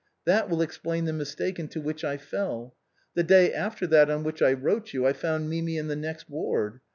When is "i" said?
2.03-2.17, 4.41-4.53, 5.05-5.13